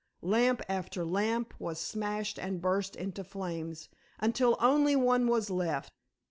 [0.23, 5.93] Lamp after lamp was smashed and burst into flames, until only one was left.